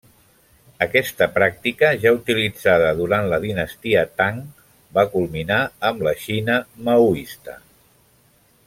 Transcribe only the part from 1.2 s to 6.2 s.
pràctica, ja utilitzada durant la dinastia Tang, va culminar amb la